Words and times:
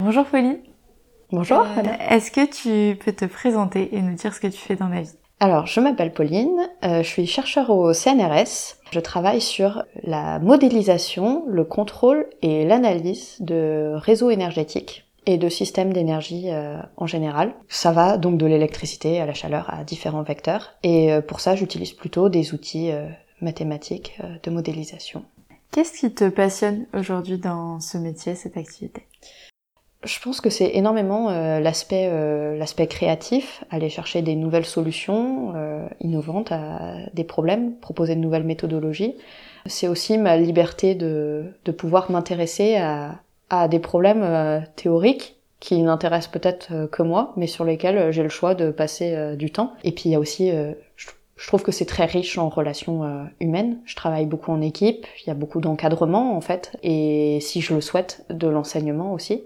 Bonjour 0.00 0.24
Pauline. 0.26 0.58
Bonjour. 1.32 1.62
Euh, 1.62 1.82
Est-ce 2.08 2.30
que 2.30 2.46
tu 2.46 2.96
peux 2.98 3.12
te 3.12 3.24
présenter 3.24 3.96
et 3.96 4.00
nous 4.00 4.14
dire 4.14 4.32
ce 4.32 4.38
que 4.38 4.46
tu 4.46 4.58
fais 4.58 4.76
dans 4.76 4.88
la 4.88 5.02
vie? 5.02 5.16
Alors, 5.40 5.66
je 5.66 5.80
m'appelle 5.80 6.12
Pauline, 6.12 6.68
euh, 6.84 7.02
je 7.02 7.08
suis 7.08 7.26
chercheur 7.26 7.70
au 7.70 7.92
CNRS. 7.92 8.76
Je 8.92 9.00
travaille 9.00 9.40
sur 9.40 9.82
la 10.04 10.38
modélisation, 10.38 11.44
le 11.48 11.64
contrôle 11.64 12.28
et 12.42 12.64
l'analyse 12.64 13.36
de 13.40 13.94
réseaux 13.96 14.30
énergétiques 14.30 15.04
et 15.26 15.36
de 15.36 15.48
systèmes 15.48 15.92
d'énergie 15.92 16.44
euh, 16.46 16.78
en 16.96 17.06
général. 17.06 17.52
Ça 17.68 17.90
va 17.90 18.18
donc 18.18 18.38
de 18.38 18.46
l'électricité 18.46 19.20
à 19.20 19.26
la 19.26 19.34
chaleur 19.34 19.68
à 19.74 19.82
différents 19.82 20.22
vecteurs. 20.22 20.74
Et 20.84 21.10
pour 21.26 21.40
ça, 21.40 21.56
j'utilise 21.56 21.92
plutôt 21.92 22.28
des 22.28 22.54
outils 22.54 22.90
mathématiques 23.40 24.18
de 24.42 24.50
modélisation. 24.50 25.24
Qu'est-ce 25.72 25.98
qui 25.98 26.12
te 26.14 26.28
passionne 26.28 26.86
aujourd'hui 26.94 27.38
dans 27.38 27.80
ce 27.80 27.98
métier, 27.98 28.34
cette 28.34 28.56
activité? 28.56 29.02
Je 30.04 30.20
pense 30.20 30.40
que 30.40 30.48
c'est 30.48 30.76
énormément 30.76 31.28
euh, 31.30 31.58
l'aspect 31.58 32.08
euh, 32.12 32.56
l'aspect 32.56 32.86
créatif, 32.86 33.64
aller 33.68 33.88
chercher 33.88 34.22
des 34.22 34.36
nouvelles 34.36 34.64
solutions 34.64 35.54
euh, 35.56 35.88
innovantes 36.00 36.52
à 36.52 36.98
des 37.14 37.24
problèmes, 37.24 37.74
proposer 37.74 38.14
de 38.14 38.20
nouvelles 38.20 38.44
méthodologies. 38.44 39.16
C'est 39.66 39.88
aussi 39.88 40.16
ma 40.16 40.36
liberté 40.36 40.94
de, 40.94 41.46
de 41.64 41.72
pouvoir 41.72 42.12
m'intéresser 42.12 42.76
à, 42.76 43.16
à 43.50 43.66
des 43.66 43.80
problèmes 43.80 44.64
théoriques 44.76 45.36
qui 45.58 45.82
n'intéressent 45.82 46.30
peut-être 46.30 46.86
que 46.86 47.02
moi, 47.02 47.32
mais 47.36 47.48
sur 47.48 47.64
lesquels 47.64 48.12
j'ai 48.12 48.22
le 48.22 48.28
choix 48.28 48.54
de 48.54 48.70
passer 48.70 49.36
du 49.36 49.50
temps. 49.50 49.72
Et 49.82 49.90
puis 49.90 50.04
il 50.06 50.12
y 50.12 50.14
a 50.14 50.20
aussi, 50.20 50.50
je, 50.96 51.46
trouve 51.46 51.62
que 51.62 51.72
c'est 51.72 51.84
très 51.84 52.06
riche 52.06 52.38
en 52.38 52.48
relations 52.48 53.28
humaines. 53.40 53.78
Je 53.84 53.96
travaille 53.96 54.26
beaucoup 54.26 54.52
en 54.52 54.62
équipe, 54.62 55.06
il 55.22 55.26
y 55.26 55.30
a 55.30 55.34
beaucoup 55.34 55.60
d'encadrement 55.60 56.36
en 56.36 56.40
fait, 56.40 56.78
et 56.82 57.40
si 57.42 57.60
je 57.60 57.74
le 57.74 57.80
souhaite, 57.80 58.24
de 58.30 58.46
l'enseignement 58.46 59.12
aussi, 59.12 59.42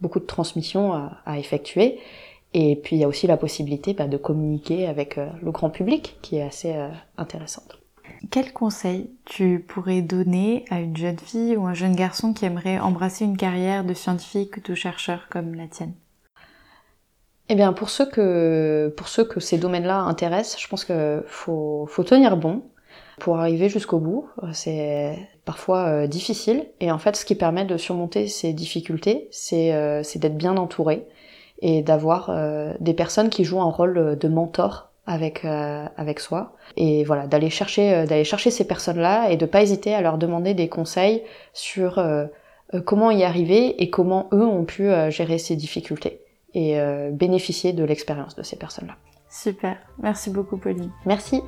beaucoup 0.00 0.20
de 0.20 0.26
transmission 0.26 0.92
à, 0.92 1.18
à 1.26 1.38
effectuer. 1.38 1.98
Et 2.52 2.76
puis 2.76 2.96
il 2.96 2.98
y 2.98 3.04
a 3.04 3.08
aussi 3.08 3.26
la 3.26 3.36
possibilité 3.36 3.94
bah, 3.94 4.08
de 4.08 4.16
communiquer 4.16 4.86
avec 4.86 5.18
euh, 5.18 5.28
le 5.42 5.52
grand 5.52 5.70
public, 5.70 6.18
qui 6.22 6.36
est 6.36 6.42
assez 6.42 6.72
euh, 6.74 6.88
intéressante. 7.16 7.78
Quel 8.30 8.52
conseil 8.52 9.10
tu 9.24 9.64
pourrais 9.66 10.02
donner 10.02 10.64
à 10.68 10.80
une 10.80 10.96
jeune 10.96 11.18
fille 11.18 11.56
ou 11.56 11.66
un 11.66 11.74
jeune 11.74 11.94
garçon 11.94 12.32
qui 12.32 12.44
aimerait 12.44 12.78
embrasser 12.78 13.24
une 13.24 13.36
carrière 13.36 13.84
de 13.84 13.94
scientifique 13.94 14.56
ou 14.56 14.60
de 14.60 14.74
chercheur 14.74 15.28
comme 15.30 15.54
la 15.54 15.68
tienne? 15.68 15.94
Eh 17.48 17.54
bien, 17.54 17.72
pour 17.72 17.88
ceux 17.88 18.08
que, 18.08 18.92
pour 18.96 19.08
ceux 19.08 19.24
que 19.24 19.40
ces 19.40 19.58
domaines-là 19.58 20.00
intéressent, 20.00 20.60
je 20.60 20.68
pense 20.68 20.84
que 20.84 21.24
faut, 21.26 21.86
faut 21.88 22.04
tenir 22.04 22.36
bon 22.36 22.62
pour 23.18 23.38
arriver 23.38 23.68
jusqu'au 23.68 23.98
bout. 23.98 24.28
C'est 24.52 25.16
parfois 25.50 25.88
euh, 25.88 26.06
difficile. 26.06 26.66
Et 26.78 26.92
en 26.92 26.98
fait, 26.98 27.16
ce 27.16 27.24
qui 27.24 27.34
permet 27.34 27.64
de 27.64 27.76
surmonter 27.76 28.28
ces 28.28 28.52
difficultés, 28.52 29.26
c'est 29.32 29.74
euh, 29.74 30.00
d'être 30.14 30.36
bien 30.36 30.56
entouré 30.56 31.08
et 31.60 31.82
d'avoir 31.82 32.30
euh, 32.30 32.72
des 32.78 32.94
personnes 32.94 33.30
qui 33.30 33.42
jouent 33.42 33.60
un 33.60 33.72
rôle 33.72 34.16
de 34.16 34.28
mentor 34.28 34.92
avec, 35.06 35.44
euh, 35.44 35.86
avec 35.96 36.20
soi. 36.20 36.52
Et 36.76 37.02
voilà, 37.02 37.26
d'aller 37.26 37.50
chercher, 37.50 38.06
d'aller 38.06 38.22
chercher 38.22 38.52
ces 38.52 38.64
personnes-là 38.64 39.30
et 39.32 39.36
de 39.36 39.44
pas 39.44 39.60
hésiter 39.60 39.92
à 39.92 40.02
leur 40.02 40.18
demander 40.18 40.54
des 40.54 40.68
conseils 40.68 41.24
sur 41.52 42.00
comment 42.84 43.10
y 43.10 43.24
arriver 43.24 43.82
et 43.82 43.90
comment 43.90 44.28
eux 44.32 44.46
ont 44.46 44.64
pu 44.64 44.88
gérer 45.08 45.38
ces 45.38 45.56
difficultés 45.56 46.20
et 46.54 46.78
bénéficier 47.10 47.72
de 47.72 47.82
l'expérience 47.82 48.36
de 48.36 48.44
ces 48.44 48.56
personnes-là. 48.56 48.94
Super, 49.28 49.76
merci 49.98 50.30
beaucoup 50.30 50.58
Pauline. 50.58 50.92
Merci. 51.06 51.42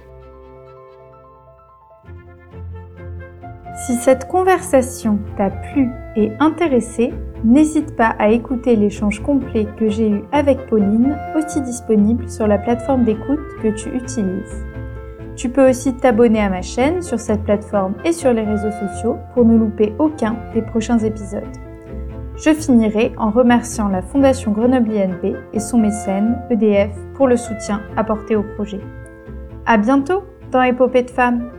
Si 3.75 3.95
cette 3.95 4.29
conversation 4.29 5.19
t'a 5.37 5.51
plu 5.51 5.91
et 6.15 6.31
intéressé, 6.41 7.13
n'hésite 7.43 7.97
pas 7.97 8.15
à 8.19 8.29
écouter 8.29 8.77
l'échange 8.77 9.23
complet 9.23 9.67
que 9.79 9.89
j'ai 9.89 10.11
eu 10.11 10.23
avec 10.31 10.67
Pauline, 10.67 11.17
aussi 11.37 11.61
disponible 11.63 12.29
sur 12.29 12.47
la 12.47 12.59
plateforme 12.59 13.05
d'écoute 13.05 13.41
que 13.63 13.69
tu 13.69 13.89
utilises. 13.89 14.65
Tu 15.37 15.49
peux 15.49 15.71
aussi 15.71 15.95
t'abonner 15.95 16.41
à 16.41 16.51
ma 16.51 16.61
chaîne 16.61 17.01
sur 17.01 17.19
cette 17.19 17.45
plateforme 17.45 17.95
et 18.05 18.13
sur 18.13 18.35
les 18.35 18.43
réseaux 18.43 18.71
sociaux 18.71 19.17
pour 19.33 19.47
ne 19.47 19.57
louper 19.57 19.95
aucun 19.99 20.37
des 20.53 20.61
prochains 20.61 20.99
épisodes. 20.99 21.43
Je 22.37 22.53
finirai 22.53 23.13
en 23.17 23.31
remerciant 23.31 23.89
la 23.89 24.03
Fondation 24.03 24.53
Grenoble 24.53 24.91
INP 24.91 25.35
et 25.55 25.61
son 25.61 25.79
mécène 25.79 26.39
EDF 26.51 26.91
pour 27.15 27.27
le 27.27 27.37
soutien 27.37 27.81
apporté 27.97 28.37
au 28.37 28.43
projet. 28.43 28.81
À 29.65 29.79
bientôt 29.79 30.25
dans 30.51 30.63
Épopée 30.63 31.05
de 31.05 31.11
femmes! 31.11 31.51